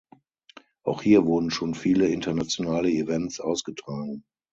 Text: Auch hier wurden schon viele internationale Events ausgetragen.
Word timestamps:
Auch 0.83 1.03
hier 1.03 1.27
wurden 1.27 1.51
schon 1.51 1.75
viele 1.75 2.07
internationale 2.07 2.89
Events 2.89 3.39
ausgetragen. 3.39 4.23